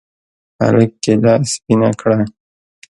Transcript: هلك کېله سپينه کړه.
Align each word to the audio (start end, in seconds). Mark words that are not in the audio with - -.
هلك 0.61 0.91
کېله 1.03 1.33
سپينه 1.51 1.89
کړه. 1.99 2.19